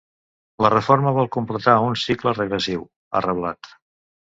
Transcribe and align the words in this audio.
La 0.65 0.71
reforma 0.75 1.13
vol 1.19 1.29
completar 1.37 1.77
un 1.91 2.01
cicle 2.07 2.37
regressiu, 2.41 2.87
ha 3.19 3.27
reblat. 3.33 3.75